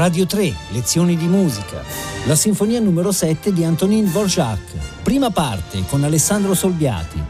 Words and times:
Radio 0.00 0.24
3, 0.24 0.54
lezioni 0.70 1.14
di 1.14 1.26
musica. 1.26 1.84
La 2.24 2.34
sinfonia 2.34 2.80
numero 2.80 3.12
7 3.12 3.52
di 3.52 3.64
Antonin 3.64 4.06
Dvorak. 4.06 5.02
Prima 5.02 5.28
parte 5.28 5.84
con 5.86 6.02
Alessandro 6.04 6.54
Solbiati. 6.54 7.22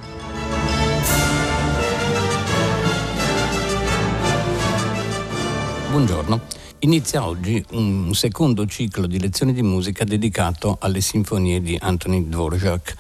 Buongiorno. 5.91 6.43
Inizia 6.79 7.27
oggi 7.27 7.61
un 7.73 8.15
secondo 8.15 8.65
ciclo 8.67 9.09
di 9.09 9.19
lezioni 9.19 9.53
di 9.53 9.63
musica 9.63 10.05
dedicato 10.05 10.77
alle 10.79 11.01
sinfonie 11.01 11.61
di 11.61 11.77
Antonin 11.77 12.31
Dvorak. 12.31 12.95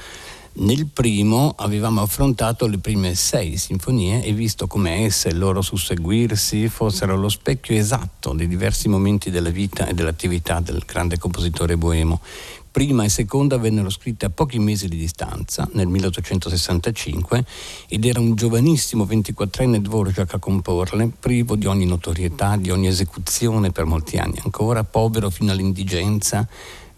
Nel 0.61 0.89
primo 0.89 1.55
avevamo 1.57 2.03
affrontato 2.03 2.67
le 2.67 2.77
prime 2.77 3.15
sei 3.15 3.57
sinfonie 3.57 4.23
e 4.23 4.35
visto 4.35 4.67
come 4.67 5.07
esse 5.07 5.29
e 5.29 5.33
il 5.33 5.39
loro 5.39 5.63
susseguirsi 5.63 6.69
fossero 6.69 7.17
lo 7.17 7.31
specchio 7.31 7.75
esatto 7.75 8.35
dei 8.35 8.47
diversi 8.47 8.87
momenti 8.87 9.31
della 9.31 9.49
vita 9.49 9.87
e 9.87 9.95
dell'attività 9.95 10.61
del 10.61 10.83
grande 10.85 11.17
compositore 11.17 11.79
boemo. 11.79 12.21
Prima 12.71 13.05
e 13.05 13.09
seconda 13.09 13.57
vennero 13.57 13.89
scritte 13.89 14.27
a 14.27 14.31
pochi 14.31 14.59
mesi 14.59 14.87
di 14.87 14.99
distanza, 14.99 15.67
nel 15.73 15.89
1865, 15.89 17.45
ed 17.89 18.05
era 18.05 18.21
un 18.21 18.35
giovanissimo 18.35 19.05
24enne 19.07 19.79
Dvorak 19.79 20.35
a 20.35 20.39
comporle, 20.39 21.11
privo 21.19 21.57
di 21.57 21.67
ogni 21.67 21.87
notorietà, 21.87 22.57
di 22.57 22.71
ogni 22.71 22.87
esecuzione 22.87 23.73
per 23.73 23.87
molti 23.87 24.19
anni 24.19 24.39
ancora, 24.45 24.85
povero 24.85 25.31
fino 25.31 25.53
all'indigenza, 25.53 26.47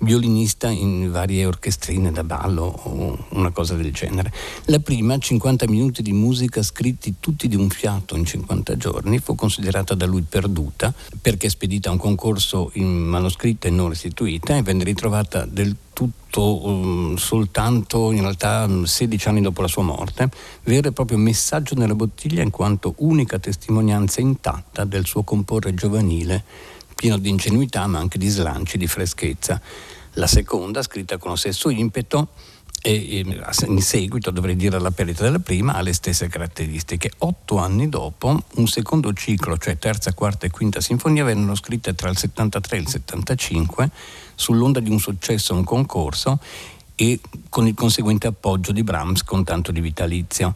violinista 0.03 0.69
in 0.69 1.11
varie 1.11 1.47
orchestrine 1.47 2.13
da 2.13 2.25
ballo 2.25 2.65
o 2.65 3.27
una 3.31 3.51
cosa 3.51 3.75
del 3.75 3.93
genere. 3.93 4.33
La 4.67 4.79
prima, 4.79 5.19
50 5.19 5.69
minuti 5.69 6.03
di 6.03 6.13
musica 6.13 6.63
scritti 6.63 7.17
tutti 7.21 7.49
di 7.49 7.57
un 7.57 7.69
fiato 7.69 8.17
in 8.17 8.25
50 8.25 8.77
giorni, 8.77 9.19
fu 9.19 9.35
considerata 9.35 9.95
da 9.95 10.07
lui 10.07 10.23
perduta 10.23 10.93
perché 11.21 11.49
spedita 11.49 11.89
a 11.89 11.93
un 11.93 11.99
concorso 11.99 12.71
in 12.75 12.89
manoscritta 12.89 13.69
e 13.69 13.71
non 13.71 13.89
restituita 13.89 14.57
e 14.57 14.63
venne 14.63 14.85
ritrovata 14.85 15.45
del 15.45 15.77
tutto 15.93 16.67
um, 16.67 17.17
soltanto 17.17 18.13
in 18.13 18.23
realtà 18.23 18.69
16 18.85 19.29
anni 19.29 19.41
dopo 19.43 19.61
la 19.61 19.69
sua 19.69 19.83
morte, 19.83 20.29
vero 20.65 20.89
e 20.89 20.93
proprio 20.93 21.19
messaggio 21.19 21.75
nella 21.75 21.95
bottiglia 21.95 22.43
in 22.43 22.51
quanto 22.51 22.95
unica 22.99 23.39
testimonianza 23.39 24.21
intatta 24.21 24.85
del 24.85 25.07
suo 25.07 25.23
comporre 25.23 25.75
giovanile 25.75 26.45
pieno 27.03 27.19
di 27.19 27.31
ingenuità 27.31 27.89
ma 27.89 27.99
anche 27.99 28.17
di 28.17 28.29
slanci, 28.29 28.79
di 28.79 28.87
freschezza. 28.87 29.61
La 30.15 30.27
seconda, 30.27 30.83
scritta 30.83 31.17
con 31.17 31.31
lo 31.31 31.37
stesso 31.37 31.71
impeto, 31.71 32.29
e 32.85 33.25
in 33.67 33.81
seguito, 33.81 34.33
dovrei 34.33 34.57
dire 34.57 34.77
alla 34.77 34.91
perdita 34.91 35.23
della 35.23 35.39
prima, 35.39 35.75
ha 35.75 35.83
le 35.83 35.93
stesse 35.93 36.27
caratteristiche. 36.27 37.13
Otto 37.19 37.59
anni 37.59 37.89
dopo, 37.89 38.43
un 38.57 38.67
secondo 38.67 39.13
ciclo, 39.13 39.57
cioè 39.57 39.79
terza, 39.79 40.13
quarta 40.13 40.47
e 40.47 40.51
quinta 40.51 40.81
sinfonia, 40.81 41.23
vennero 41.23 41.55
scritte 41.55 41.95
tra 41.95 42.11
il 42.11 42.17
73 42.17 42.77
e 42.77 42.81
il 42.81 42.89
75 42.89 43.91
sull'onda 44.35 44.81
di 44.81 44.91
un 44.91 44.99
successo 44.99 45.55
a 45.55 45.57
un 45.59 45.65
concorso 45.65 46.41
e 46.97 47.21
con 47.49 47.69
il 47.69 47.75
conseguente 47.75 48.27
appoggio 48.27 48.73
di 48.73 48.83
Brahms 48.83 49.23
con 49.23 49.45
tanto 49.45 49.71
di 49.71 49.81
vitalizio. 49.81 50.55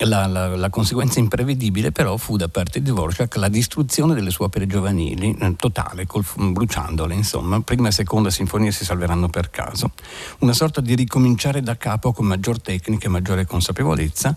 La, 0.00 0.26
la, 0.26 0.54
la, 0.56 0.68
conseguenza 0.68 1.20
imprevedibile 1.20 1.90
però 1.90 2.18
fu 2.18 2.36
da 2.36 2.48
parte 2.48 2.82
di 2.82 2.90
Dvorak 2.90 3.36
la 3.36 3.48
distruzione 3.48 4.12
delle 4.12 4.28
sue 4.28 4.44
opere 4.44 4.66
giovanili, 4.66 5.34
eh, 5.40 5.56
totale, 5.56 6.06
col, 6.06 6.22
bruciandole, 6.36 7.14
insomma, 7.14 7.62
prima 7.62 7.88
e 7.88 7.92
seconda 7.92 8.28
sinfonia 8.28 8.70
si 8.70 8.84
salveranno 8.84 9.30
per 9.30 9.48
caso. 9.48 9.92
Una 10.40 10.52
sorta 10.52 10.82
di 10.82 10.94
ricominciare 10.94 11.62
da 11.62 11.78
capo 11.78 12.12
con 12.12 12.26
maggior 12.26 12.60
tecnica 12.60 13.06
e 13.06 13.10
maggiore 13.10 13.46
consapevolezza, 13.46 14.36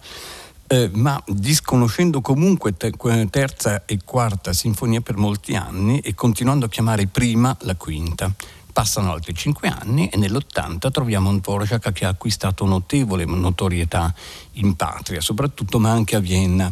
eh, 0.68 0.90
ma 0.94 1.22
disconoscendo 1.28 2.22
comunque 2.22 2.78
te, 2.78 2.94
terza 3.30 3.84
e 3.86 4.00
quarta 4.06 4.54
sinfonia 4.54 5.02
per 5.02 5.18
molti 5.18 5.56
anni 5.56 6.00
e 6.00 6.14
continuando 6.14 6.68
a 6.68 6.70
chiamare 6.70 7.08
prima 7.08 7.56
la 7.62 7.76
quinta. 7.76 8.34
Passano 8.80 9.12
altri 9.12 9.34
cinque 9.34 9.68
anni 9.68 10.08
e 10.08 10.16
nell'80 10.16 10.90
troviamo 10.90 11.28
un 11.28 11.40
Dvorak 11.40 11.92
che 11.92 12.06
ha 12.06 12.08
acquistato 12.08 12.64
notevole 12.64 13.26
notorietà 13.26 14.16
in 14.54 14.78
patria, 14.78 15.20
soprattutto 15.20 15.80
ma 15.80 15.92
anche 15.92 16.16
a 16.16 16.20
Vienna. 16.20 16.72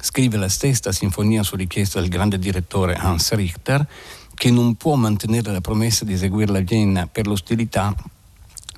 Scrive 0.00 0.38
la 0.38 0.48
stessa 0.48 0.92
sinfonia 0.92 1.42
su 1.42 1.54
richiesta 1.54 2.00
del 2.00 2.08
grande 2.08 2.38
direttore 2.38 2.94
Hans 2.94 3.34
Richter, 3.34 3.86
che 4.34 4.50
non 4.50 4.76
può 4.76 4.94
mantenere 4.94 5.52
la 5.52 5.60
promessa 5.60 6.06
di 6.06 6.14
eseguirla 6.14 6.56
a 6.56 6.62
Vienna 6.62 7.06
per 7.06 7.26
l'ostilità 7.26 7.94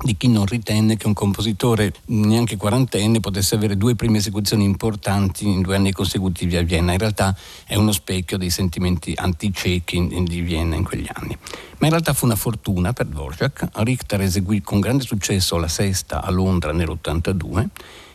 di 0.03 0.17
chi 0.17 0.29
non 0.29 0.45
ritenne 0.45 0.97
che 0.97 1.07
un 1.07 1.13
compositore 1.13 1.93
neanche 2.07 2.57
quarantenne 2.57 3.21
potesse 3.21 3.55
avere 3.55 3.77
due 3.77 3.95
prime 3.95 4.19
esecuzioni 4.19 4.65
importanti 4.65 5.47
in 5.47 5.63
due 5.63 5.77
anni 5.77 5.93
consecutivi 5.93 6.57
a 6.57 6.63
Vienna. 6.63 6.93
In 6.93 6.99
realtà 6.99 7.37
è 7.65 7.77
uno 7.77 7.93
specchio 7.93 8.37
dei 8.37 8.51
sentimenti 8.51 9.13
anticechi 9.17 10.25
di 10.25 10.41
Vienna 10.41 10.75
in 10.75 10.85
quegli 10.85 11.09
anni. 11.13 11.37
Ma 11.79 11.87
in 11.87 11.91
realtà 11.91 12.13
fu 12.13 12.25
una 12.25 12.37
fortuna 12.37 12.93
per 12.93 13.07
Dvorak. 13.07 13.69
Richter 13.75 14.21
eseguì 14.23 14.63
con 14.63 14.81
grande 14.81 15.05
successo 15.05 15.57
la 15.59 15.69
sesta 15.69 16.23
a 16.23 16.31
Londra 16.31 16.73
nell'82 16.73 17.67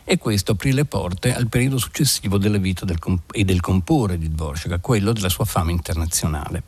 e 0.04 0.18
questo 0.18 0.52
aprì 0.52 0.72
le 0.72 0.84
porte 0.84 1.34
al 1.34 1.48
periodo 1.48 1.78
successivo 1.78 2.36
della 2.36 2.58
vita 2.58 2.84
del 2.84 2.98
comp- 2.98 3.34
e 3.34 3.44
del 3.44 3.60
comporre 3.60 4.18
di 4.18 4.28
Dvorak, 4.28 4.80
quello 4.80 5.12
della 5.12 5.28
sua 5.28 5.44
fama 5.44 5.70
internazionale. 5.70 6.62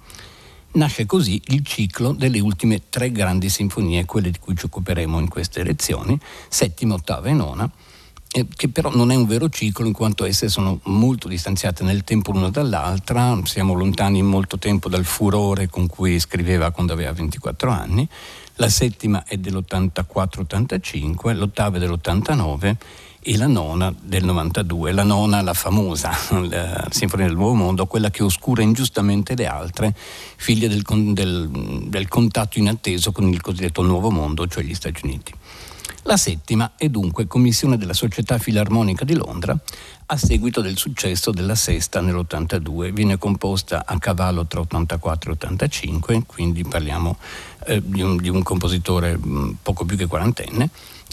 Nasce 0.75 1.05
così 1.05 1.39
il 1.49 1.67
ciclo 1.67 2.13
delle 2.13 2.41
ultime 2.41 2.89
tre 2.89 3.13
grandi 3.13 3.51
sinfonie, 3.51 4.07
quelle 4.07 4.31
di 4.31 4.39
cui 4.39 4.57
ci 4.57 4.65
occuperemo 4.65 5.19
in 5.19 5.29
queste 5.29 5.63
lezioni, 5.63 6.19
settima, 6.49 6.95
ottava 6.95 7.29
e 7.29 7.35
nona, 7.35 7.71
eh, 8.31 8.47
che 8.57 8.71
però 8.71 8.91
non 8.95 9.11
è 9.11 9.15
un 9.15 9.27
vero 9.27 9.51
ciclo 9.51 9.85
in 9.85 9.93
quanto 9.93 10.25
esse 10.25 10.49
sono 10.49 10.81
molto 10.85 11.29
distanziate 11.29 11.85
nel 11.85 12.05
tempo 12.05 12.33
l'una 12.33 12.49
dall'altra, 12.49 13.39
siamo 13.45 13.75
lontani 13.75 14.23
molto 14.23 14.57
tempo 14.57 14.89
dal 14.89 15.05
furore 15.05 15.69
con 15.69 15.87
cui 15.87 16.19
scriveva 16.19 16.71
quando 16.71 16.95
aveva 16.95 17.13
24 17.13 17.71
anni, 17.71 18.09
la 18.55 18.71
settima 18.71 19.25
è 19.25 19.37
dell'84-85, 19.37 21.37
l'ottava 21.37 21.77
è 21.77 21.81
dell'89 21.81 22.77
e 23.25 23.37
la 23.37 23.47
nona 23.47 23.95
del 24.03 24.25
92, 24.25 24.91
la 24.91 25.05
nona 25.05 25.43
la 25.43 25.55
famosa 25.55 26.11
la 26.49 26.89
Sinfonia 26.91 27.27
del 27.27 27.37
Nuovo 27.37 27.55
Mondo, 27.55 27.87
quella 27.87 28.11
che 28.11 28.25
oscura 28.25 28.63
ingiustamente 28.63 29.37
le 29.37 29.47
altre, 29.47 29.95
figlie 29.95 30.69
del, 30.69 30.83
del, 31.13 31.49
del 31.87 32.09
contatto 32.09 32.59
inatteso 32.59 33.13
con 33.13 33.29
il 33.29 33.41
cosiddetto 33.41 33.83
Nuovo 33.83 34.11
Mondo, 34.11 34.49
cioè 34.49 34.65
gli 34.65 34.75
Stati 34.75 35.01
Uniti. 35.05 35.33
La 36.05 36.17
settima 36.17 36.73
è 36.77 36.89
dunque 36.89 37.29
commissione 37.29 37.77
della 37.77 37.93
Società 37.93 38.37
Filarmonica 38.39 39.05
di 39.05 39.15
Londra 39.15 39.57
a 40.07 40.17
seguito 40.17 40.61
del 40.61 40.77
successo 40.77 41.31
della 41.31 41.55
sesta 41.55 42.01
nell'82. 42.01 42.91
Viene 42.91 43.19
composta 43.19 43.85
a 43.87 43.97
cavallo 43.99 44.45
tra 44.47 44.61
84 44.61 45.31
e 45.31 45.33
85, 45.35 46.23
quindi 46.27 46.65
parliamo 46.65 47.17
eh, 47.67 47.81
di, 47.85 48.03
un, 48.03 48.17
di, 48.17 48.29
un, 48.29 48.43
compositore 48.43 49.17
mh, 49.17 49.59
poco 49.63 49.85
più 49.85 49.97
che 49.97 50.07
quarantenne 50.07 50.71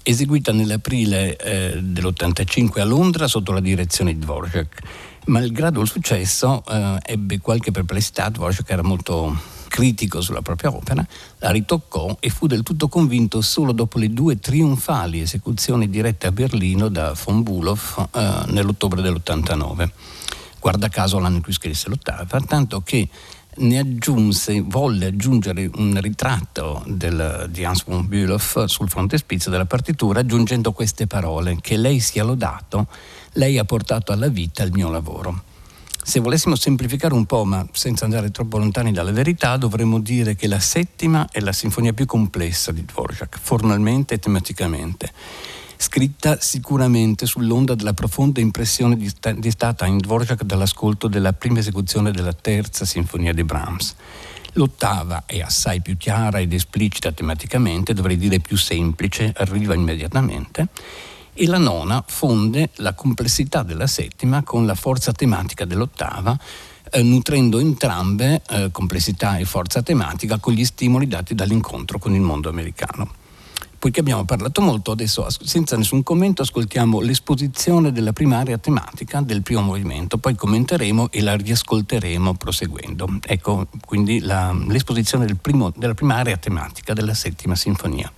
eseguita 0.09 0.51
nell'aprile 0.51 1.37
eh, 1.37 1.79
dell'85 1.79 2.79
a 2.79 2.83
Londra 2.83 3.27
sotto 3.27 3.51
la 3.51 3.59
direzione 3.59 4.13
di 4.13 4.19
Dvorak. 4.19 4.81
Malgrado 5.25 5.81
il 5.81 5.87
successo 5.87 6.63
eh, 6.67 6.97
ebbe 7.03 7.37
qualche 7.39 7.69
perplessità, 7.69 8.29
Dvorak 8.29 8.67
era 8.67 8.81
molto 8.81 9.37
critico 9.67 10.19
sulla 10.19 10.41
propria 10.41 10.71
opera, 10.71 11.05
la 11.37 11.51
ritoccò 11.51 12.17
e 12.19 12.29
fu 12.31 12.47
del 12.47 12.63
tutto 12.63 12.87
convinto 12.87 13.41
solo 13.41 13.71
dopo 13.71 13.99
le 13.99 14.11
due 14.11 14.39
trionfali 14.39 15.21
esecuzioni 15.21 15.87
dirette 15.87 16.25
a 16.25 16.31
Berlino 16.31 16.89
da 16.89 17.15
von 17.23 17.43
Bulow 17.43 17.77
eh, 18.11 18.43
nell'ottobre 18.47 19.03
dell'89. 19.03 19.89
Guarda 20.59 20.89
caso 20.89 21.19
l'anno 21.19 21.35
in 21.37 21.43
cui 21.43 21.53
scrisse 21.53 21.87
l'ottava, 21.87 22.41
tanto 22.41 22.81
che 22.81 23.07
ne 23.59 23.79
aggiunse, 23.79 24.61
volle 24.61 25.07
aggiungere 25.07 25.69
un 25.75 25.97
ritratto 25.99 26.83
del, 26.85 27.47
di 27.49 27.63
Hans 27.63 27.83
von 27.85 28.07
Bülow 28.07 28.37
sul 28.37 28.89
frontespizio 28.89 29.51
della 29.51 29.65
partitura 29.65 30.19
aggiungendo 30.19 30.71
queste 30.71 31.07
parole, 31.07 31.57
che 31.61 31.77
lei 31.77 31.99
sia 31.99 32.23
lodato, 32.23 32.87
lei 33.33 33.57
ha 33.57 33.65
portato 33.65 34.11
alla 34.11 34.27
vita 34.27 34.63
il 34.63 34.71
mio 34.71 34.89
lavoro. 34.89 35.43
Se 36.01 36.19
volessimo 36.19 36.55
semplificare 36.55 37.13
un 37.13 37.25
po', 37.25 37.43
ma 37.43 37.65
senza 37.71 38.05
andare 38.05 38.31
troppo 38.31 38.57
lontani 38.57 38.91
dalla 38.91 39.11
verità, 39.11 39.57
dovremmo 39.57 39.99
dire 39.99 40.35
che 40.35 40.47
la 40.47 40.59
settima 40.59 41.27
è 41.31 41.39
la 41.39 41.51
sinfonia 41.51 41.93
più 41.93 42.05
complessa 42.05 42.71
di 42.71 42.83
Dvorak, 42.83 43.37
formalmente 43.39 44.15
e 44.15 44.19
tematicamente 44.19 45.11
scritta 45.81 46.41
sicuramente 46.41 47.25
sull'onda 47.25 47.73
della 47.73 47.93
profonda 47.93 48.41
impressione 48.41 48.97
di, 48.97 49.07
sta- 49.07 49.31
di 49.31 49.49
stata 49.49 49.85
in 49.85 49.97
Dvorak 49.97 50.43
dall'ascolto 50.43 51.07
della 51.07 51.31
prima 51.31 51.59
esecuzione 51.59 52.11
della 52.11 52.33
terza 52.33 52.83
sinfonia 52.83 53.31
di 53.31 53.45
Brahms. 53.45 53.95
L'ottava 54.53 55.23
è 55.25 55.39
assai 55.39 55.79
più 55.79 55.95
chiara 55.95 56.41
ed 56.41 56.51
esplicita 56.51 57.13
tematicamente, 57.13 57.93
dovrei 57.93 58.17
dire 58.17 58.39
più 58.39 58.57
semplice, 58.57 59.33
arriva 59.37 59.73
immediatamente, 59.73 60.67
e 61.33 61.47
la 61.47 61.59
nona 61.59 62.03
fonde 62.05 62.71
la 62.75 62.93
complessità 62.93 63.63
della 63.63 63.87
settima 63.87 64.43
con 64.43 64.65
la 64.65 64.75
forza 64.75 65.13
tematica 65.13 65.63
dell'ottava, 65.63 66.37
eh, 66.91 67.01
nutrendo 67.03 67.57
entrambe, 67.57 68.41
eh, 68.49 68.69
complessità 68.73 69.37
e 69.37 69.45
forza 69.45 69.81
tematica, 69.81 70.39
con 70.39 70.51
gli 70.51 70.65
stimoli 70.65 71.07
dati 71.07 71.33
dall'incontro 71.35 71.99
con 71.99 72.13
il 72.13 72.21
mondo 72.21 72.49
americano. 72.49 73.27
Poiché 73.79 74.01
abbiamo 74.01 74.25
parlato 74.25 74.59
molto, 74.59 74.91
adesso 74.91 75.25
senza 75.29 75.77
nessun 75.77 76.03
commento 76.03 76.41
ascoltiamo 76.41 76.99
l'esposizione 76.99 77.93
della 77.93 78.11
prima 78.11 78.37
area 78.37 78.57
tematica 78.57 79.21
del 79.21 79.41
primo 79.41 79.61
movimento, 79.61 80.17
poi 80.17 80.35
commenteremo 80.35 81.09
e 81.11 81.21
la 81.21 81.37
riascolteremo 81.37 82.33
proseguendo. 82.33 83.07
Ecco 83.25 83.67
quindi 83.85 84.19
la, 84.19 84.53
l'esposizione 84.67 85.25
del 85.25 85.37
primo, 85.37 85.71
della 85.73 85.93
prima 85.93 86.15
area 86.15 86.35
tematica 86.35 86.93
della 86.93 87.13
settima 87.13 87.55
sinfonia. 87.55 88.11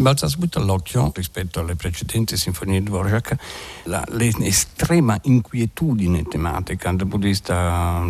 Balza 0.00 0.28
subito 0.28 0.58
all'occhio 0.58 1.12
rispetto 1.14 1.60
alle 1.60 1.74
precedenti 1.74 2.36
sinfonie 2.36 2.78
di 2.78 2.86
Dvorak 2.86 3.36
l'estrema 3.84 5.18
inquietudine 5.22 6.22
tematica 6.24 6.90
dal 6.92 7.06
punto 7.06 7.18
di 7.18 7.28
vista 7.28 8.02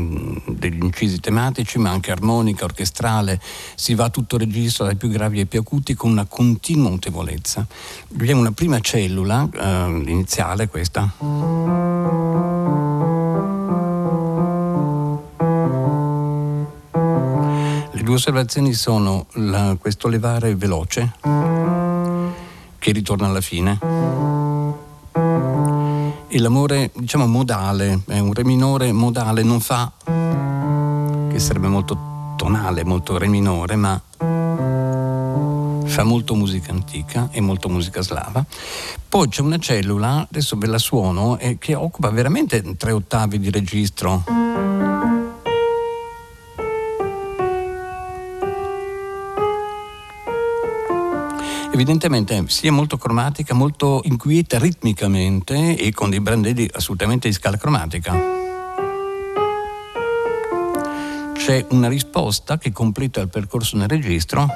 degli 0.47 0.83
incisi 0.83 1.21
tematici 1.21 1.79
ma 1.79 1.91
anche 1.91 2.11
armonica, 2.11 2.65
orchestrale, 2.65 3.41
si 3.75 3.95
va 3.95 4.05
a 4.05 4.11
tutto 4.11 4.39
registro 4.39 4.85
dai 4.85 4.97
più 4.97 5.09
gravi 5.09 5.41
ai 5.41 5.47
più 5.47 5.61
acuti 5.61 5.95
con 5.95 6.11
una 6.11 6.27
continua 6.27 6.91
mutevolezza. 6.91 7.67
Abbiamo 8.13 8.41
una 8.41 8.53
prima 8.53 8.81
cellula 8.81 9.49
eh, 9.53 10.03
iniziale, 10.07 10.69
questa. 10.69 11.13
Due 18.11 18.19
osservazioni 18.19 18.73
sono 18.73 19.27
la, 19.35 19.77
questo 19.79 20.09
levare 20.09 20.57
veloce 20.57 21.13
che 22.81 22.91
ritorna 22.91 23.29
alla 23.29 23.41
fine. 23.41 23.79
E 26.27 26.39
l'amore, 26.41 26.91
diciamo, 26.93 27.29
modale, 27.29 28.01
è 28.09 28.19
un 28.19 28.33
re 28.33 28.43
minore 28.43 28.91
modale, 28.91 29.45
non 29.45 29.61
fa, 29.61 29.93
che 30.05 31.39
sarebbe 31.39 31.69
molto 31.69 32.35
tonale, 32.37 32.83
molto 32.85 33.17
re 33.17 33.29
minore, 33.29 33.77
ma 33.77 34.03
fa 35.85 36.03
molto 36.03 36.35
musica 36.35 36.73
antica 36.73 37.29
e 37.31 37.41
molto 37.41 37.69
musica 37.69 38.03
slava. 38.03 38.45
Poi 39.09 39.29
c'è 39.29 39.43
una 39.43 39.59
cellula, 39.59 40.27
adesso 40.29 40.57
ve 40.59 40.67
la 40.67 40.79
suono, 40.79 41.39
eh, 41.39 41.59
che 41.59 41.77
occupa 41.77 42.11
veramente 42.11 42.75
tre 42.77 42.91
ottavi 42.91 43.39
di 43.39 43.51
registro. 43.51 45.20
Evidentemente 51.81 52.45
sia 52.49 52.71
molto 52.71 52.99
cromatica, 52.99 53.55
molto 53.55 54.03
inquieta 54.05 54.59
ritmicamente 54.59 55.79
e 55.79 55.95
con 55.95 56.11
dei 56.11 56.21
brandelli 56.21 56.69
assolutamente 56.71 57.27
di 57.27 57.33
scala 57.33 57.57
cromatica. 57.57 58.13
C'è 61.33 61.65
una 61.71 61.89
risposta 61.89 62.59
che 62.59 62.71
completa 62.71 63.23
il 63.23 63.31
percorso 63.31 63.79
nel 63.79 63.89
registro. 63.89 64.47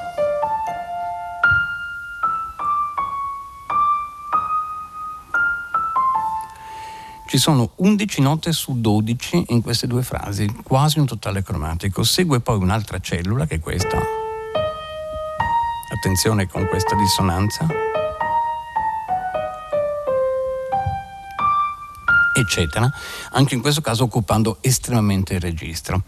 Ci 7.27 7.37
sono 7.39 7.71
11 7.77 8.21
note 8.21 8.51
su 8.51 8.79
12 8.79 9.45
in 9.47 9.63
queste 9.63 9.87
due 9.87 10.03
frasi, 10.03 10.45
quasi 10.61 10.99
un 10.99 11.07
totale 11.07 11.41
cromatico. 11.41 12.03
Segue 12.03 12.39
poi 12.39 12.57
un'altra 12.57 12.99
cellula 12.99 13.47
che 13.47 13.55
è 13.55 13.59
questa 13.59 14.24
attenzione 16.05 16.47
con 16.47 16.67
questa 16.67 16.95
dissonanza, 16.95 17.67
eccetera, 22.35 22.91
anche 23.31 23.55
in 23.55 23.61
questo 23.61 23.81
caso 23.81 24.03
occupando 24.03 24.57
estremamente 24.61 25.33
il 25.33 25.39
registro. 25.39 26.03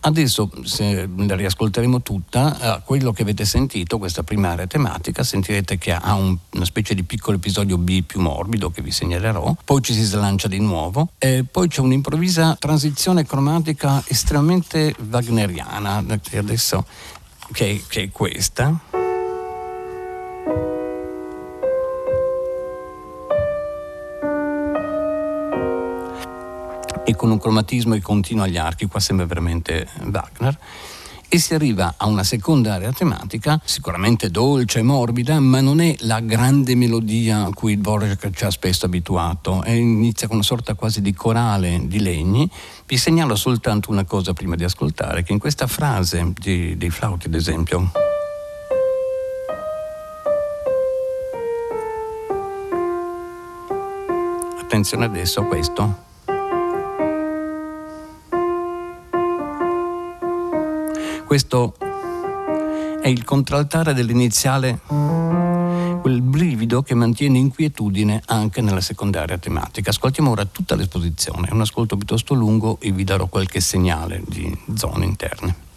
Adesso, 0.00 0.50
se 0.62 1.06
la 1.14 1.34
riascolteremo 1.34 2.00
tutta, 2.00 2.78
eh, 2.78 2.82
quello 2.86 3.12
che 3.12 3.20
avete 3.20 3.44
sentito, 3.44 3.98
questa 3.98 4.22
primaria 4.22 4.66
tematica, 4.66 5.22
sentirete 5.22 5.76
che 5.76 5.92
ha 5.92 6.14
un, 6.14 6.34
una 6.52 6.64
specie 6.64 6.94
di 6.94 7.02
piccolo 7.02 7.36
episodio 7.36 7.76
B 7.76 8.02
più 8.04 8.20
morbido 8.20 8.70
che 8.70 8.80
vi 8.80 8.92
segnalerò, 8.92 9.54
poi 9.62 9.82
ci 9.82 9.92
si 9.92 10.04
slancia 10.04 10.48
di 10.48 10.58
nuovo, 10.58 11.10
e 11.18 11.44
poi 11.44 11.68
c'è 11.68 11.82
un'improvvisa 11.82 12.56
transizione 12.58 13.26
cromatica 13.26 14.02
estremamente 14.06 14.94
wagneriana, 15.10 16.02
che 16.22 16.38
adesso 16.38 16.86
che, 17.52 17.84
che 17.86 18.04
è 18.04 18.10
questa. 18.10 18.97
Con 27.18 27.30
un 27.30 27.38
cromatismo 27.38 27.94
che 27.94 28.00
continua 28.00 28.44
agli 28.44 28.56
archi, 28.56 28.86
qua 28.86 29.00
sembra 29.00 29.26
veramente 29.26 29.86
Wagner 30.10 30.58
e 31.30 31.38
si 31.38 31.52
arriva 31.52 31.94
a 31.98 32.06
una 32.06 32.24
seconda 32.24 32.74
area 32.74 32.90
tematica, 32.90 33.60
sicuramente 33.62 34.30
dolce 34.30 34.78
e 34.78 34.82
morbida, 34.82 35.38
ma 35.40 35.60
non 35.60 35.80
è 35.80 35.94
la 36.00 36.20
grande 36.20 36.74
melodia 36.74 37.44
a 37.44 37.50
cui 37.52 37.78
Dvorak 37.78 38.30
ci 38.30 38.44
ha 38.44 38.50
spesso 38.50 38.86
abituato, 38.86 39.62
e 39.62 39.76
inizia 39.76 40.26
con 40.26 40.36
una 40.36 40.44
sorta 40.44 40.72
quasi 40.72 41.02
di 41.02 41.12
corale 41.12 41.82
di 41.86 42.00
legni. 42.00 42.50
Vi 42.86 42.96
segnalo 42.96 43.36
soltanto 43.36 43.90
una 43.90 44.04
cosa 44.04 44.32
prima 44.32 44.56
di 44.56 44.64
ascoltare, 44.64 45.22
che 45.22 45.32
in 45.32 45.38
questa 45.38 45.66
frase 45.66 46.32
di, 46.34 46.78
dei 46.78 46.90
flauti, 46.90 47.26
ad 47.26 47.34
esempio, 47.34 47.90
attenzione 54.62 55.04
adesso 55.04 55.40
a 55.40 55.44
questo. 55.44 56.07
Questo 61.38 61.76
è 63.00 63.06
il 63.06 63.22
contraltare 63.22 63.94
dell'iniziale, 63.94 64.80
quel 66.00 66.20
brivido 66.20 66.82
che 66.82 66.96
mantiene 66.96 67.38
inquietudine 67.38 68.20
anche 68.26 68.60
nella 68.60 68.80
secondaria 68.80 69.38
tematica. 69.38 69.90
Ascoltiamo 69.90 70.32
ora 70.32 70.44
tutta 70.46 70.74
l'esposizione, 70.74 71.46
è 71.46 71.52
un 71.52 71.60
ascolto 71.60 71.96
piuttosto 71.96 72.34
lungo 72.34 72.78
e 72.80 72.90
vi 72.90 73.04
darò 73.04 73.28
qualche 73.28 73.60
segnale 73.60 74.20
di 74.26 74.52
zone 74.74 75.04
interne. 75.04 75.67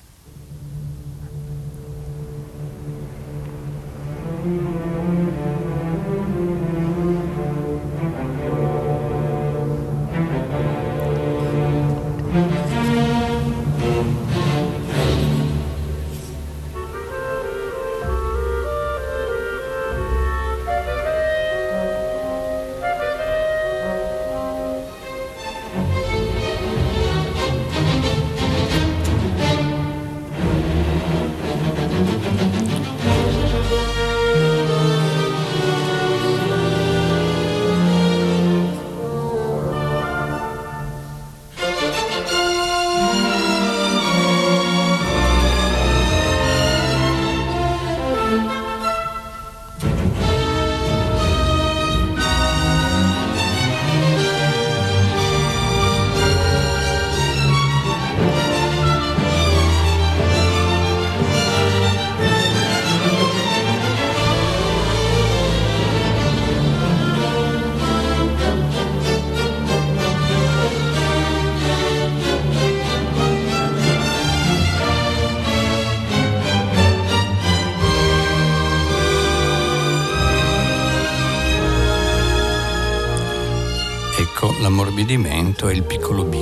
L'ammorbidimento 84.62 85.70
e 85.70 85.74
il 85.74 85.84
piccolo 85.84 86.24
B. 86.24 86.36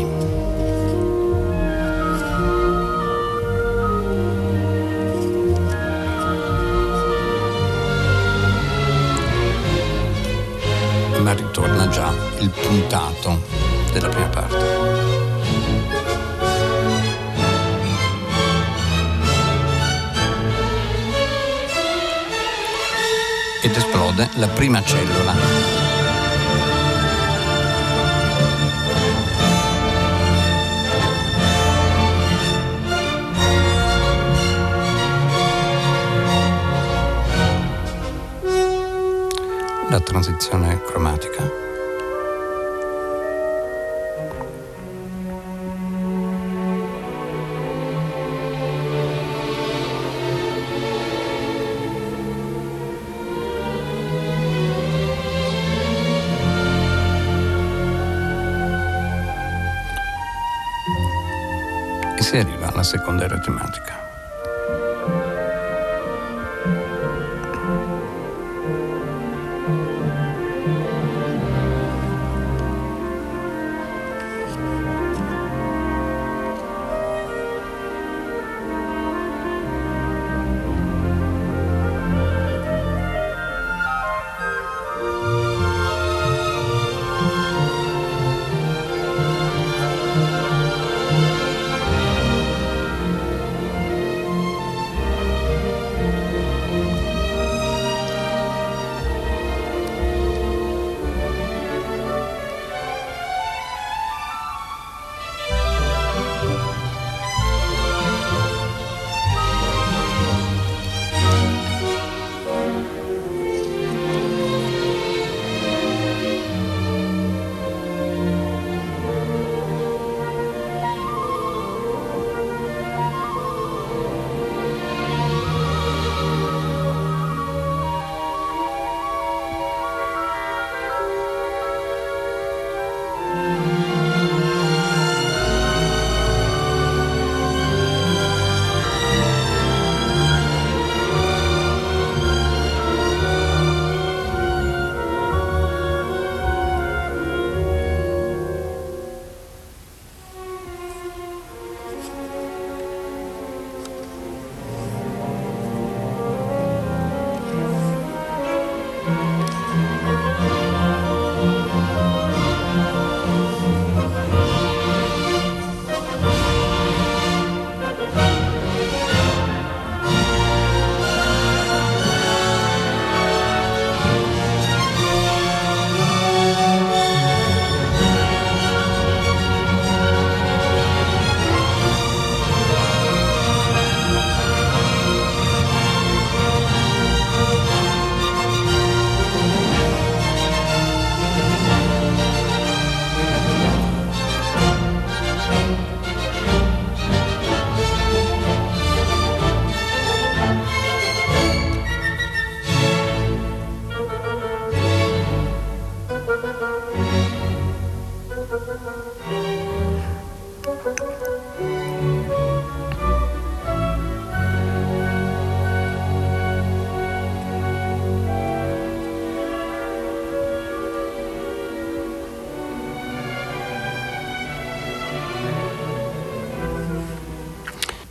Ma 11.21 11.33
ritorna 11.33 11.87
già 11.89 12.13
il 12.39 12.49
puntato 12.49 13.41
della 13.93 14.09
prima 14.09 14.27
parte. 14.27 15.07
ed 23.61 23.75
esplode 23.75 24.29
la 24.35 24.47
prima 24.47 24.81
cellula. 24.81 25.78
La 39.89 39.99
transizione 39.99 40.79
cromatica. 40.83 41.49
E 62.15 62.21
si 62.21 62.37
arriva 62.37 62.67
alla 62.67 62.83
secondaria 62.83 63.39
tematica. 63.39 64.08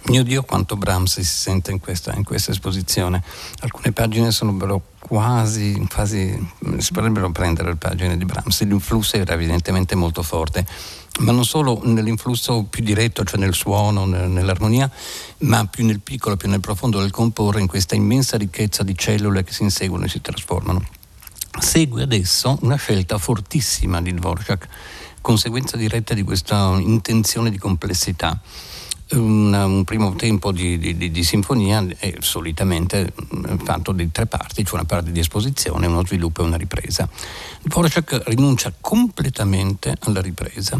Mio 0.08 0.22
Dio 0.22 0.42
quanto 0.42 0.74
Brahms 0.76 1.20
si 1.20 1.24
sente 1.24 1.70
in 1.70 1.80
questa, 1.80 2.14
in 2.14 2.24
questa 2.24 2.50
esposizione. 2.50 3.22
Alcune 3.60 3.92
pagine 3.92 4.30
sono 4.30 4.80
quasi, 4.98 5.86
quasi, 5.86 6.50
si 6.78 6.92
potrebbero 6.92 7.30
prendere 7.30 7.68
le 7.68 7.76
pagine 7.76 8.16
di 8.16 8.24
Brahms. 8.24 8.62
L'influsso 8.62 9.16
era 9.16 9.34
evidentemente 9.34 9.94
molto 9.94 10.22
forte, 10.22 10.66
ma 11.18 11.32
non 11.32 11.44
solo 11.44 11.82
nell'influsso 11.84 12.64
più 12.70 12.82
diretto, 12.82 13.22
cioè 13.22 13.38
nel 13.38 13.52
suono, 13.52 14.06
nell'armonia, 14.06 14.90
ma 15.40 15.66
più 15.66 15.84
nel 15.84 16.00
piccolo, 16.00 16.36
più 16.36 16.48
nel 16.48 16.60
profondo 16.60 17.00
del 17.00 17.10
comporre, 17.10 17.60
in 17.60 17.66
questa 17.66 17.94
immensa 17.94 18.38
ricchezza 18.38 18.82
di 18.82 18.96
cellule 18.96 19.44
che 19.44 19.52
si 19.52 19.62
inseguono 19.62 20.06
e 20.06 20.08
si 20.08 20.22
trasformano. 20.22 20.86
Segue 21.60 22.02
adesso 22.02 22.56
una 22.62 22.76
scelta 22.76 23.18
fortissima 23.18 24.00
di 24.00 24.14
Dvorak, 24.14 24.68
conseguenza 25.20 25.76
diretta 25.76 26.14
di 26.14 26.22
questa 26.22 26.78
intenzione 26.78 27.50
di 27.50 27.58
complessità 27.58 28.40
un, 29.12 29.52
un 29.52 29.84
primo 29.84 30.14
tempo 30.14 30.52
di, 30.52 30.78
di, 30.78 31.10
di, 31.10 31.24
sinfonia 31.24 31.86
è 31.98 32.14
solitamente 32.20 33.12
mm, 33.34 33.56
fatto 33.58 33.92
di 33.92 34.10
tre 34.10 34.26
parti, 34.26 34.64
cioè 34.64 34.74
una 34.74 34.84
parte 34.84 35.12
di 35.12 35.20
esposizione, 35.20 35.86
uno 35.86 36.04
sviluppo 36.04 36.42
e 36.42 36.46
una 36.46 36.56
ripresa. 36.56 37.08
Dvorak 37.62 38.22
rinuncia 38.26 38.72
completamente 38.80 39.96
alla 40.00 40.20
ripresa 40.20 40.78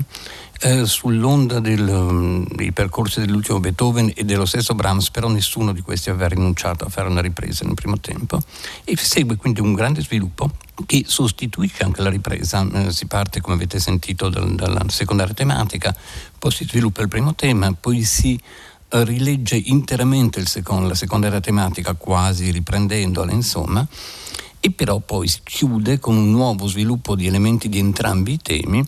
eh, 0.60 0.86
sull'onda 0.86 1.60
del, 1.60 1.86
um, 1.86 2.46
dei 2.54 2.72
percorsi 2.72 3.20
dell'ultimo 3.20 3.60
Beethoven 3.60 4.12
e 4.14 4.24
dello 4.24 4.44
stesso 4.44 4.74
Brahms, 4.74 5.10
però 5.10 5.28
nessuno 5.28 5.72
di 5.72 5.82
questi 5.82 6.10
aveva 6.10 6.28
rinunciato 6.28 6.84
a 6.84 6.88
fare 6.88 7.08
una 7.08 7.20
ripresa 7.20 7.64
nel 7.64 7.74
primo 7.74 7.98
tempo 7.98 8.40
e 8.84 8.96
segue 8.96 9.36
quindi 9.36 9.60
un 9.60 9.74
grande 9.74 10.02
sviluppo 10.02 10.50
che 10.86 11.04
sostituisce 11.06 11.84
anche 11.84 12.02
la 12.02 12.10
ripresa. 12.10 12.66
Eh, 12.72 12.92
si 12.92 13.06
parte, 13.06 13.40
come 13.40 13.54
avete 13.54 13.78
sentito, 13.78 14.28
dal, 14.28 14.54
dalla 14.54 14.84
secondaria 14.88 15.34
tematica, 15.34 15.94
poi 16.38 16.50
si 16.50 16.64
sviluppa 16.64 17.02
il 17.02 17.08
primo 17.08 17.34
tema, 17.34 17.72
poi 17.72 18.02
si 18.02 18.38
eh, 18.90 19.04
rilegge 19.04 19.56
interamente 19.56 20.44
secondo, 20.46 20.88
la 20.88 20.94
secondaria 20.94 21.40
tematica, 21.40 21.94
quasi 21.94 22.50
riprendendola, 22.50 23.30
insomma, 23.32 23.86
e 24.60 24.70
però 24.72 24.98
poi 24.98 25.28
si 25.28 25.40
chiude 25.44 26.00
con 26.00 26.16
un 26.16 26.30
nuovo 26.32 26.66
sviluppo 26.66 27.14
di 27.14 27.28
elementi 27.28 27.68
di 27.68 27.78
entrambi 27.78 28.32
i 28.32 28.38
temi 28.42 28.84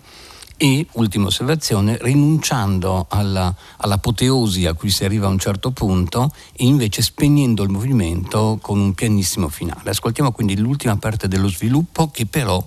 e, 0.63 0.87
ultima 0.93 1.29
osservazione, 1.29 1.97
rinunciando 2.03 3.07
alla, 3.09 3.55
all'apoteosi 3.79 4.67
a 4.67 4.75
cui 4.75 4.91
si 4.91 5.07
arriva 5.07 5.27
a 5.27 5.31
un 5.31 5.39
certo 5.39 5.71
punto 5.71 6.31
e 6.53 6.67
invece 6.67 7.01
spegnendo 7.01 7.63
il 7.63 7.71
movimento 7.71 8.59
con 8.61 8.79
un 8.79 8.93
pianissimo 8.93 9.49
finale. 9.49 9.89
Ascoltiamo 9.89 10.33
quindi 10.33 10.59
l'ultima 10.59 10.99
parte 10.99 11.29
dello 11.29 11.49
sviluppo 11.49 12.11
che 12.11 12.27
però 12.27 12.63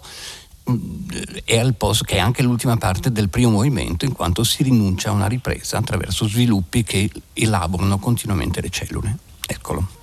mm, 0.71 1.09
è 1.43 1.59
al 1.59 1.75
posto 1.75 2.03
che 2.03 2.15
è 2.15 2.19
anche 2.19 2.41
l'ultima 2.41 2.77
parte 2.77 3.11
del 3.11 3.29
primo 3.29 3.51
movimento 3.51 4.05
in 4.05 4.13
quanto 4.13 4.43
si 4.43 4.63
rinuncia 4.63 5.09
a 5.09 5.13
una 5.13 5.27
ripresa 5.27 5.77
attraverso 5.77 6.27
sviluppi 6.27 6.83
che 6.83 7.11
elaborano 7.33 7.99
continuamente 7.99 8.59
le 8.59 8.69
cellule. 8.69 9.17
Eccolo. 9.45 10.01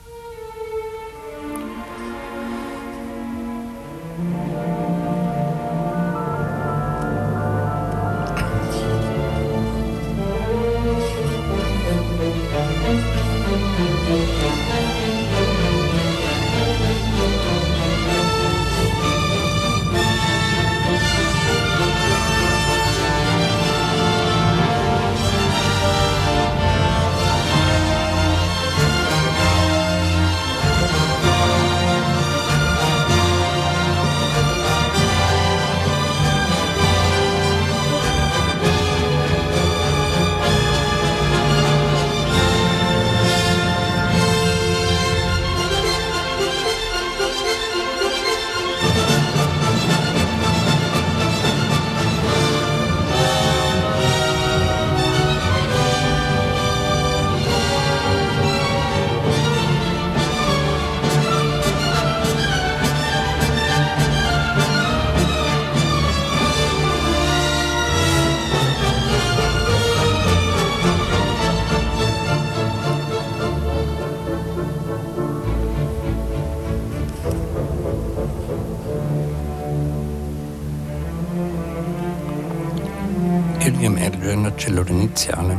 Cellula 84.60 84.90
iniziale, 84.90 85.56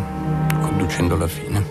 conducendo 0.62 1.16
alla 1.16 1.28
fine. 1.28 1.71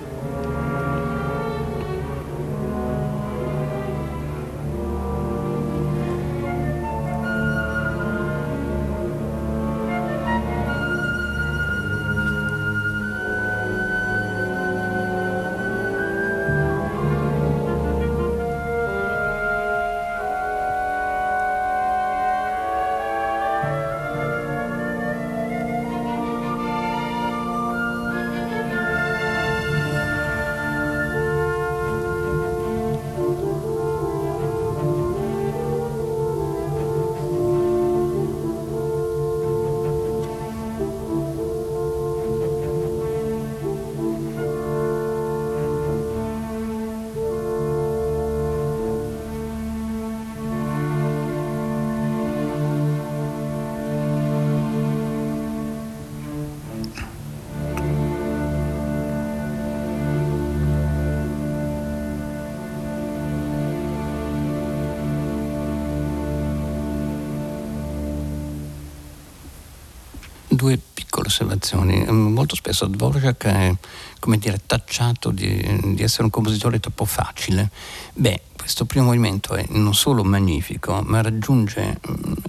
Piccole 71.70 71.80
osservazioni. 71.80 72.04
Molto 72.10 72.54
spesso 72.56 72.86
Dvorak 72.86 73.44
è 73.44 73.74
come 74.18 74.38
dire, 74.38 74.60
tacciato 74.66 75.30
di, 75.30 75.94
di, 75.94 76.02
essere 76.02 76.24
un 76.24 76.30
compositore 76.30 76.80
troppo 76.80 77.04
facile. 77.04 77.70
Beh, 78.12 78.42
questo 78.56 78.84
primo 78.84 79.06
movimento 79.06 79.54
è 79.54 79.64
non 79.70 79.94
solo 79.94 80.24
magnifico, 80.24 81.00
ma 81.04 81.22
raggiunge 81.22 81.98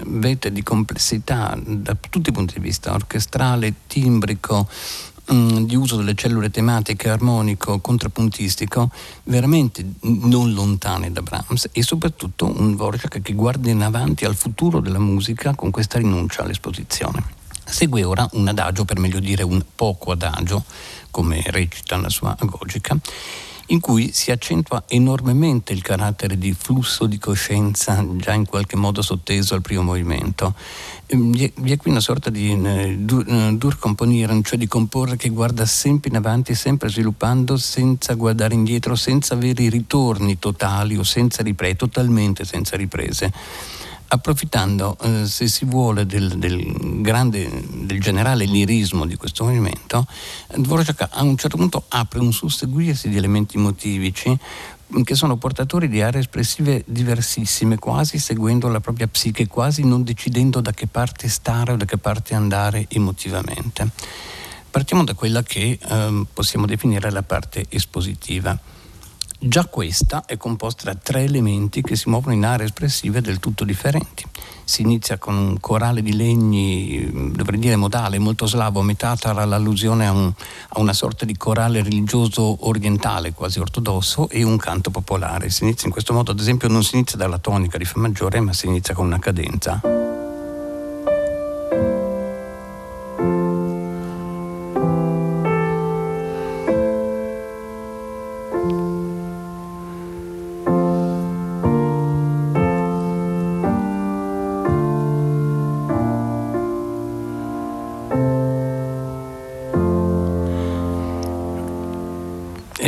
vete 0.06 0.52
di 0.52 0.64
complessità 0.64 1.58
da 1.64 1.96
tutti 1.96 2.30
i 2.30 2.34
punti 2.34 2.56
di 2.56 2.60
vista, 2.60 2.94
orchestrale, 2.94 3.74
timbrico, 3.88 4.68
di 5.24 5.76
uso 5.76 5.96
delle 5.96 6.16
cellule 6.16 6.50
tematiche, 6.50 7.08
armonico, 7.08 7.80
contrappuntistico, 7.80 8.92
veramente 9.24 9.94
non 10.02 10.52
lontane 10.52 11.10
da 11.10 11.22
Brahms 11.22 11.70
e 11.72 11.84
soprattutto 11.84 12.48
un 12.48 12.74
Dvorak 12.74 13.22
che 13.22 13.34
guarda 13.34 13.70
in 13.70 13.82
avanti 13.82 14.26
al 14.26 14.36
futuro 14.36 14.82
della 14.82 15.00
musica 15.00 15.56
con 15.56 15.72
questa 15.72 16.00
rinuncia 16.00 16.42
all'esposizione. 16.42 17.40
Segue 17.72 18.04
ora 18.04 18.28
un 18.34 18.50
adagio, 18.50 18.84
per 18.84 19.00
meglio 19.00 19.20
dire 19.20 19.44
un 19.44 19.64
poco 19.74 20.12
adagio, 20.12 20.66
come 21.10 21.42
recita 21.46 21.96
la 21.96 22.10
sua 22.10 22.36
agogica, 22.38 22.98
in 23.68 23.80
cui 23.80 24.12
si 24.12 24.30
accentua 24.30 24.84
enormemente 24.88 25.72
il 25.72 25.82
carattere 25.82 26.38
di 26.38 26.54
flusso 26.54 27.06
di 27.06 27.18
coscienza 27.18 28.06
già 28.18 28.34
in 28.34 28.46
qualche 28.46 28.76
modo 28.76 29.02
sotteso 29.02 29.56
al 29.56 29.62
primo 29.62 29.84
movimento. 29.84 30.54
Ehm, 31.06 31.32
vi 31.32 31.72
è 31.72 31.78
qui 31.78 31.92
una 31.92 32.02
sorta 32.02 32.30
di 32.30 32.52
eh, 32.52 32.98
dur, 32.98 33.26
eh, 33.26 33.78
componieren, 33.80 34.44
cioè 34.44 34.58
di 34.58 34.68
comporre 34.68 35.16
che 35.16 35.30
guarda 35.30 35.66
sempre 35.66 36.10
in 36.10 36.18
avanti, 36.18 36.54
sempre 36.54 36.90
sviluppando 36.90 37.56
senza 37.56 38.16
guardare 38.16 38.54
indietro, 38.54 38.96
senza 38.96 39.36
avere 39.36 39.64
i 39.64 39.70
ritorni 39.70 40.38
totali 40.38 40.98
o 40.98 41.04
senza 41.04 41.42
riprese, 41.42 41.78
totalmente 41.78 42.44
senza 42.44 42.76
riprese 42.76 43.32
approfittando, 44.14 44.98
eh, 45.02 45.26
se 45.26 45.48
si 45.48 45.64
vuole, 45.64 46.06
del, 46.06 46.38
del, 46.38 47.02
grande, 47.02 47.50
del 47.86 48.02
generale 48.02 48.44
lirismo 48.46 49.06
di 49.06 49.16
questo 49.16 49.46
movimento, 49.46 50.06
Dvorak 50.54 51.08
a 51.12 51.24
un 51.24 51.38
certo 51.38 51.56
punto 51.56 51.86
apre 51.88 52.20
un 52.20 52.34
susseguirsi 52.34 53.08
di 53.08 53.16
elementi 53.16 53.58
motivici 53.58 54.38
che 55.06 55.16
sono 55.16 55.38
portatori 55.38 55.88
di 55.88 56.02
aree 56.02 56.20
espressive 56.20 56.84
diversissime, 56.86 57.78
quasi 57.78 58.20
seguendo 58.20 58.68
la 58.68 58.82
propria 58.82 59.08
psiche, 59.08 59.48
quasi 59.48 59.86
non 59.86 60.04
decidendo 60.04 60.60
da 60.60 60.72
che 60.72 60.88
parte 60.88 61.30
stare 61.30 61.72
o 61.72 61.78
da 61.78 61.86
che 61.86 61.98
parte 61.98 62.36
andare 62.36 62.88
emotivamente. 62.90 63.88
Partiamo 64.70 65.06
da 65.06 65.14
quella 65.14 65.42
che 65.42 65.80
eh, 65.82 66.26
possiamo 66.34 66.66
definire 66.66 67.10
la 67.12 67.24
parte 67.24 67.66
espositiva. 67.70 68.60
Già 69.44 69.66
questa 69.66 70.26
è 70.28 70.38
composta 70.38 70.84
da 70.84 71.00
tre 71.02 71.24
elementi 71.24 71.82
che 71.82 71.96
si 71.96 72.10
muovono 72.10 72.36
in 72.36 72.46
aree 72.46 72.68
espressive 72.68 73.22
del 73.22 73.40
tutto 73.40 73.64
differenti. 73.64 74.24
Si 74.64 74.84
inizia 74.84 75.18
con 75.18 75.36
un 75.36 75.60
corale 75.60 76.04
di 76.04 76.16
legni, 76.16 77.10
dovrei 77.32 77.58
dire 77.60 77.76
modale, 77.76 78.20
molto 78.20 78.46
slavo, 78.46 78.84
metà 78.84 79.16
tra 79.16 79.34
l'allusione 79.44 80.06
a, 80.06 80.12
un, 80.12 80.32
a 80.70 80.80
una 80.80 80.94
sorta 80.94 81.26
di 81.26 81.36
corale 81.38 81.82
religioso 81.82 82.68
orientale, 82.68 83.34
quasi 83.34 83.60
ortodosso, 83.60 84.30
e 84.30 84.44
un 84.44 84.58
canto 84.58 84.92
popolare. 84.92 85.50
Si 85.50 85.64
inizia 85.64 85.88
in 85.88 85.92
questo 85.92 86.14
modo, 86.14 86.30
ad 86.30 86.40
esempio, 86.40 86.68
non 86.68 86.84
si 86.84 86.94
inizia 86.94 87.18
dalla 87.18 87.40
tonica 87.40 87.80
di 87.80 87.86
Fa 87.86 87.98
maggiore, 87.98 88.40
ma 88.42 88.54
si 88.54 88.68
inizia 88.68 88.94
con 88.94 89.08
una 89.08 89.18
cadenza. 89.18 90.11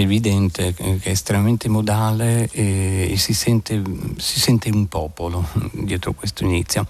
Evidente 0.03 0.73
che 0.73 0.99
è 1.01 1.09
estremamente 1.09 1.67
modale 1.69 2.49
e, 2.51 3.15
si, 3.17 3.33
sente, 3.33 3.81
si 4.17 4.39
sente 4.39 4.69
un 4.69 4.87
popolo 4.87 5.47
dietro 5.71 6.13
questo 6.13 6.43
inizio. 6.43 6.85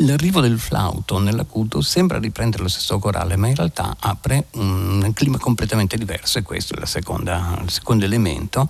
L'arrivo 0.00 0.40
del 0.40 0.58
flauto 0.58 1.18
nell'acuto 1.18 1.80
sembra 1.80 2.18
riprendere 2.18 2.62
lo 2.62 2.68
stesso 2.68 2.98
corale, 2.98 3.36
ma 3.36 3.48
in 3.48 3.54
realtà 3.54 3.96
apre 3.98 4.48
un 4.52 5.10
clima 5.14 5.38
completamente 5.38 5.96
diverso 5.96 6.38
e 6.38 6.42
questo 6.42 6.74
è 6.74 6.84
seconda, 6.84 7.58
il 7.62 7.70
secondo 7.70 8.04
elemento, 8.04 8.68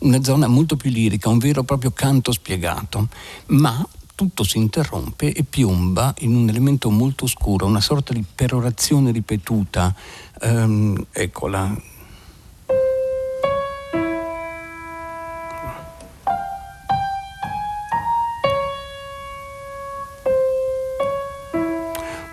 una 0.00 0.22
zona 0.22 0.46
molto 0.48 0.76
più 0.76 0.90
lirica, 0.90 1.30
un 1.30 1.38
vero 1.38 1.62
e 1.62 1.64
proprio 1.64 1.92
canto 1.92 2.30
spiegato, 2.30 3.08
ma 3.46 3.86
tutto 4.14 4.44
si 4.44 4.58
interrompe 4.58 5.32
e 5.32 5.44
piomba 5.44 6.14
in 6.18 6.34
un 6.34 6.48
elemento 6.48 6.90
molto 6.90 7.26
scuro, 7.26 7.64
una 7.64 7.80
sorta 7.80 8.12
di 8.12 8.24
perorazione 8.34 9.12
ripetuta. 9.12 9.94
Um, 10.42 11.06
eccola 11.10 11.74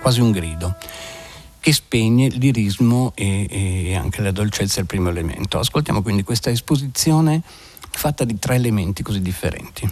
quasi 0.04 0.20
un 0.20 0.32
grido, 0.32 0.76
che 1.62 1.72
spegne 1.72 2.28
l'irismo 2.28 3.14
e, 3.16 3.48
e 3.50 3.96
anche 3.96 4.22
la 4.22 4.32
dolcezza 4.32 4.76
del 4.76 4.86
primo 4.86 5.08
elemento. 5.08 5.60
Ascoltiamo 5.60 6.02
quindi 6.02 6.24
questa 6.24 6.50
esposizione 6.50 7.42
fatta 7.90 8.26
di 8.26 8.38
tre 8.38 8.56
elementi 8.56 9.02
così 9.02 9.22
differenti. 9.22 9.90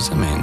Improvvisamente 0.00 0.39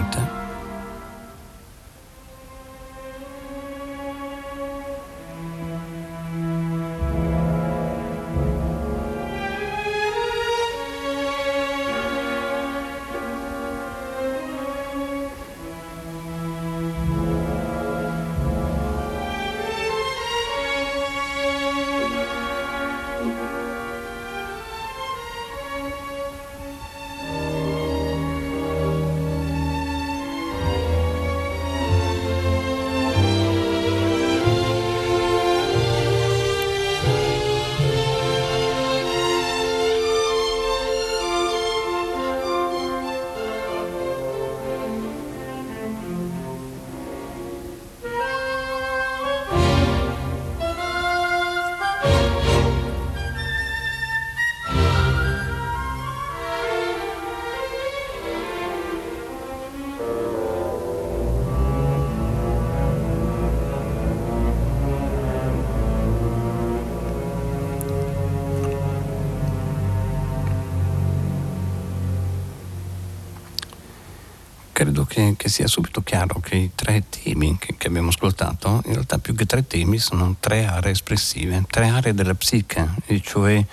credo 74.78 75.06
che, 75.06 75.34
che, 75.36 75.50
sia 75.50 75.66
subito 75.66 76.04
chiaro 76.04 76.40
che 76.40 76.56
i 76.56 76.72
tre 76.76 77.04
temi 77.10 77.58
che, 77.58 77.74
che, 77.80 77.88
abbiamo 77.88 78.10
ascoltato, 78.10 78.84
in 78.86 78.94
realtà 78.94 79.18
più 79.18 79.34
che 79.34 79.48
tre 79.48 79.66
temi, 79.66 79.98
sono 79.98 80.36
tre 80.40 80.68
aree 80.68 80.92
espressive, 80.92 81.66
tre 81.68 81.88
aree 81.88 82.14
della 82.14 82.36
psiche, 82.36 82.88
e 83.08 83.20
cioè 83.20 83.66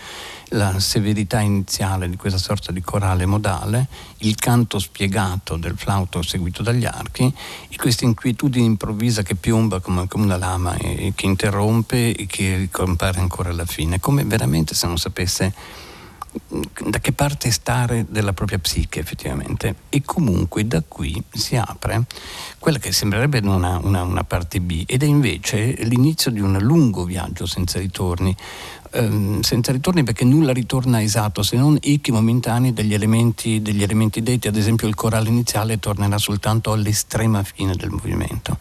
la 0.49 0.81
severità 0.81 1.41
iniziale 1.41 2.09
di 2.09 2.17
questa 2.17 2.39
sorta 2.39 2.73
di 2.73 2.81
corale 2.81 3.27
modale, 3.27 3.87
il 4.21 4.35
canto 4.37 4.79
spiegato 4.79 5.59
del 5.59 5.77
flauto 5.77 6.23
seguito 6.23 6.63
dagli 6.63 6.87
archi 6.87 7.31
e 7.69 7.77
questa 7.77 8.07
inquietudine 8.07 8.65
improvvisa 8.65 9.21
che 9.21 9.35
piomba 9.35 9.81
come, 9.81 10.09
come 10.09 10.25
una 10.25 10.39
lama 10.39 10.75
e, 10.77 11.09
e 11.09 11.13
che 11.15 11.27
interrompe 11.27 12.15
e 12.15 12.25
che 12.25 12.57
ricompare 12.57 13.21
ancora 13.21 13.51
alla 13.51 13.67
fine, 13.67 14.01
come 14.01 14.25
veramente 14.25 14.75
se 14.75 14.87
non 14.87 14.97
sapesse 14.97 15.53
da 16.49 16.99
che 16.99 17.13
parte 17.13 17.51
stare 17.51 18.07
della 18.09 18.33
propria 18.33 18.59
psiche 18.59 19.01
effettivamente. 19.01 19.75
E 19.89 20.03
comunque 20.05 20.67
da 20.67 20.83
qui 20.87 21.23
si 21.31 21.57
apre 21.57 22.05
quella 22.59 22.79
che 22.79 22.93
sembrerebbe 22.93 23.39
una, 23.39 23.79
una, 23.83 24.03
una 24.03 24.25
parte 24.25 24.61
B 24.61 24.85
ed 24.87 25.03
è 25.03 25.07
invece 25.07 25.75
l'inizio 25.81 26.31
di 26.31 26.41
un 26.41 26.57
lungo 26.61 27.05
viaggio 27.05 27.47
senza 27.47 27.79
ritorni 27.79 28.35
ehm, 28.95 29.41
senza 29.41 29.73
ritorni 29.73 30.05
perché 30.05 30.25
nulla 30.25 30.53
ritorna 30.53 31.03
esatto 31.03 31.43
se 31.43 31.57
non 31.57 31.77
echi 31.81 32.13
momentanei 32.13 32.73
degli 32.73 32.95
elementi, 32.95 33.61
degli 33.61 33.83
elementi 33.83 34.23
detti, 34.23 34.49
ad 34.49 34.57
esempio 34.57 34.89
il 34.89 34.95
corale 34.95 35.29
iniziale 35.29 35.79
tornerà 35.79 36.17
soltanto 36.19 36.73
all'estrema 36.73 37.43
fine 37.43 37.75
del 37.75 37.91
movimento. 37.91 38.59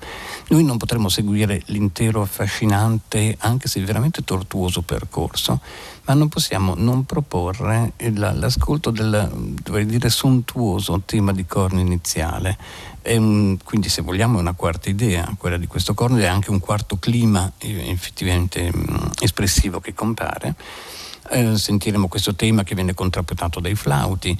Noi 0.49 0.63
non 0.63 0.77
potremo 0.77 1.09
seguire 1.09 1.61
l'intero 1.67 2.21
affascinante, 2.21 3.35
anche 3.39 3.67
se 3.67 3.81
veramente 3.81 4.23
tortuoso 4.23 4.81
percorso, 4.81 5.59
ma 6.05 6.13
non 6.13 6.27
possiamo 6.27 6.73
non 6.75 7.05
proporre 7.05 7.93
l'ascolto 7.97 8.91
del, 8.91 9.29
dovrei 9.63 9.85
dire, 9.85 10.09
sontuoso 10.09 11.01
tema 11.05 11.31
di 11.31 11.45
corno 11.45 11.79
iniziale. 11.79 12.57
Un, 13.05 13.57
quindi 13.63 13.89
se 13.89 14.01
vogliamo 14.01 14.37
è 14.37 14.41
una 14.41 14.53
quarta 14.53 14.89
idea, 14.89 15.33
quella 15.37 15.57
di 15.57 15.67
questo 15.67 15.93
corno, 15.93 16.17
è 16.17 16.25
anche 16.25 16.51
un 16.51 16.59
quarto 16.59 16.97
clima 16.97 17.51
effettivamente 17.59 18.71
mh, 18.73 19.11
espressivo 19.19 19.79
che 19.79 19.93
compare. 19.93 20.55
Eh, 21.33 21.57
sentiremo 21.57 22.07
questo 22.07 22.35
tema 22.35 22.63
che 22.63 22.75
viene 22.75 22.93
contrappuntato 22.93 23.59
dai 23.59 23.75
flauti, 23.75 24.37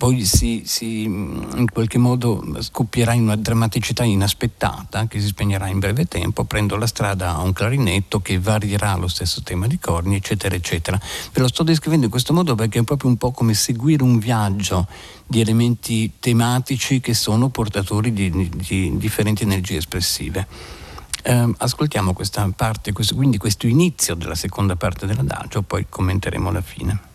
poi 0.00 0.24
si, 0.24 0.62
si, 0.64 1.02
in 1.02 1.66
qualche 1.70 1.98
modo 1.98 2.42
scoppierà 2.60 3.12
in 3.12 3.22
una 3.22 3.36
drammaticità 3.36 4.02
inaspettata 4.02 5.06
che 5.06 5.20
si 5.20 5.26
spegnerà 5.26 5.68
in 5.68 5.78
breve 5.78 6.06
tempo, 6.06 6.44
prendo 6.44 6.76
la 6.76 6.86
strada 6.86 7.34
a 7.34 7.42
un 7.42 7.52
clarinetto 7.52 8.20
che 8.20 8.38
varierà 8.38 8.96
lo 8.96 9.08
stesso 9.08 9.42
tema 9.42 9.66
di 9.66 9.78
corni, 9.78 10.16
eccetera, 10.16 10.54
eccetera. 10.54 10.98
Ve 11.32 11.40
lo 11.42 11.48
sto 11.48 11.62
descrivendo 11.62 12.06
in 12.06 12.10
questo 12.10 12.32
modo 12.32 12.54
perché 12.54 12.78
è 12.78 12.82
proprio 12.82 13.10
un 13.10 13.18
po' 13.18 13.30
come 13.30 13.52
seguire 13.52 14.02
un 14.02 14.18
viaggio 14.18 14.86
di 15.26 15.40
elementi 15.40 16.12
tematici 16.18 17.00
che 17.00 17.12
sono 17.12 17.50
portatori 17.50 18.14
di, 18.14 18.30
di, 18.30 18.50
di 18.56 18.96
differenti 18.96 19.42
energie 19.42 19.76
espressive. 19.76 20.79
Eh, 21.22 21.54
ascoltiamo 21.58 22.12
questa 22.12 22.48
parte, 22.54 22.92
questo, 22.92 23.14
quindi 23.14 23.38
questo 23.38 23.66
inizio 23.66 24.14
della 24.14 24.34
seconda 24.34 24.76
parte 24.76 25.06
dell'adagio, 25.06 25.62
poi 25.62 25.86
commenteremo 25.88 26.50
la 26.50 26.62
fine. 26.62 27.09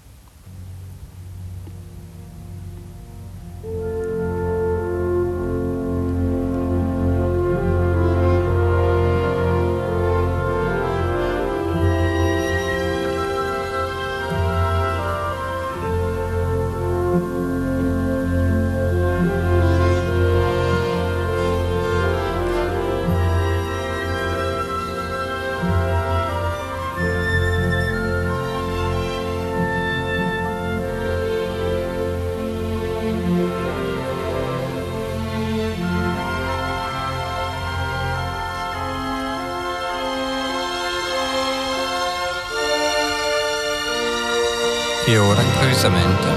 Ora 45.28 45.42
improvvisamente 45.42 46.35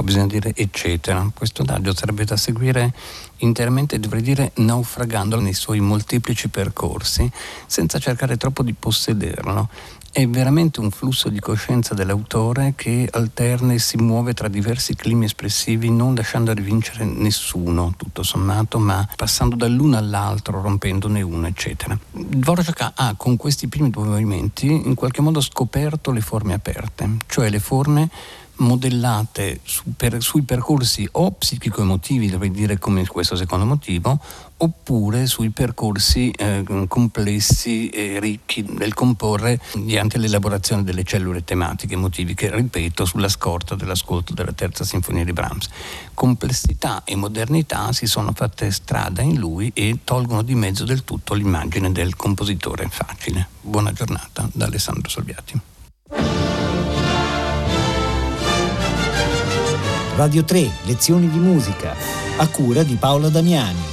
bisogna 0.00 0.26
dire 0.26 0.54
eccetera. 0.56 1.30
Questo 1.34 1.60
adagio 1.60 1.94
sarebbe 1.94 2.24
da 2.24 2.38
seguire 2.38 2.94
interamente, 3.38 4.00
dovrei 4.00 4.22
dire 4.22 4.52
naufragando 4.54 5.38
nei 5.38 5.52
suoi 5.52 5.80
molteplici 5.80 6.48
percorsi, 6.48 7.30
senza 7.66 7.98
cercare 7.98 8.38
troppo 8.38 8.62
di 8.62 8.72
possederlo. 8.72 9.68
È 10.14 10.26
veramente 10.28 10.80
un 10.80 10.90
flusso 10.90 11.30
di 11.30 11.40
coscienza 11.40 11.94
dell'autore 11.94 12.74
che 12.76 13.08
alterna 13.10 13.72
e 13.72 13.78
si 13.78 13.96
muove 13.96 14.34
tra 14.34 14.46
diversi 14.48 14.94
climi 14.94 15.24
espressivi, 15.24 15.90
non 15.90 16.14
lasciando 16.14 16.52
rivincere 16.52 17.06
nessuno, 17.06 17.94
tutto 17.96 18.22
sommato, 18.22 18.78
ma 18.78 19.08
passando 19.16 19.56
dall'uno 19.56 19.96
all'altro, 19.96 20.60
rompendone 20.60 21.22
uno, 21.22 21.46
eccetera. 21.46 21.98
Dvorak 22.10 22.92
ha 22.94 23.14
con 23.16 23.38
questi 23.38 23.68
primi 23.68 23.88
due 23.88 24.04
movimenti 24.04 24.66
in 24.66 24.94
qualche 24.94 25.22
modo 25.22 25.40
scoperto 25.40 26.10
le 26.10 26.20
forme 26.20 26.52
aperte, 26.52 27.08
cioè 27.26 27.48
le 27.48 27.58
forme 27.58 28.10
modellate 28.62 29.60
su 29.62 29.94
per, 29.96 30.22
sui 30.22 30.42
percorsi 30.42 31.06
o 31.12 31.32
psichico-emotivi, 31.32 32.28
dovrei 32.28 32.50
dire 32.50 32.78
come 32.78 33.06
questo 33.06 33.36
secondo 33.36 33.64
motivo, 33.64 34.18
oppure 34.56 35.26
sui 35.26 35.50
percorsi 35.50 36.30
eh, 36.30 36.64
complessi 36.86 37.88
e 37.88 38.20
ricchi 38.20 38.62
del 38.62 38.94
comporre 38.94 39.60
mediante 39.74 40.18
l'elaborazione 40.18 40.84
delle 40.84 41.02
cellule 41.02 41.44
tematiche 41.44 41.94
emotiviche, 41.94 42.54
ripeto, 42.54 43.04
sulla 43.04 43.28
scorta 43.28 43.74
dell'ascolto 43.74 44.32
della 44.32 44.52
terza 44.52 44.84
sinfonia 44.84 45.24
di 45.24 45.32
Brahms. 45.32 45.68
Complessità 46.14 47.02
e 47.04 47.16
modernità 47.16 47.92
si 47.92 48.06
sono 48.06 48.32
fatte 48.32 48.70
strada 48.70 49.20
in 49.22 49.38
lui 49.38 49.70
e 49.74 49.98
tolgono 50.04 50.42
di 50.42 50.54
mezzo 50.54 50.84
del 50.84 51.04
tutto 51.04 51.34
l'immagine 51.34 51.90
del 51.90 52.14
compositore 52.16 52.88
facile. 52.88 53.48
Buona 53.60 53.92
giornata 53.92 54.48
da 54.52 54.66
Alessandro 54.66 55.08
Solviati. 55.08 56.51
Radio 60.14 60.44
3, 60.44 60.70
lezioni 60.84 61.30
di 61.30 61.38
musica, 61.38 61.96
a 62.36 62.46
cura 62.48 62.82
di 62.82 62.96
Paola 62.96 63.30
Damiani. 63.30 63.92